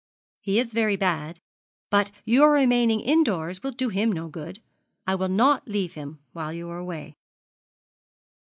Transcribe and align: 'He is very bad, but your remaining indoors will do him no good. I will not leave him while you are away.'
'He 0.39 0.57
is 0.57 0.73
very 0.73 0.95
bad, 0.95 1.39
but 1.91 2.09
your 2.25 2.53
remaining 2.53 3.01
indoors 3.01 3.61
will 3.61 3.69
do 3.69 3.89
him 3.89 4.11
no 4.11 4.29
good. 4.29 4.57
I 5.05 5.13
will 5.13 5.29
not 5.29 5.67
leave 5.67 5.93
him 5.93 6.17
while 6.33 6.51
you 6.51 6.67
are 6.71 6.79
away.' 6.79 7.15